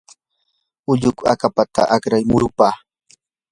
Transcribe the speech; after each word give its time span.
ulluku 0.91 1.23
akapata 1.33 1.81
akray 1.95 2.23
murupa. 2.29 2.69